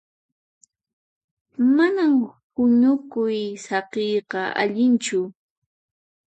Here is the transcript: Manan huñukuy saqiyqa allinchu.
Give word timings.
Manan 1.75 2.13
huñukuy 2.53 3.39
saqiyqa 3.65 4.41
allinchu. 4.61 5.19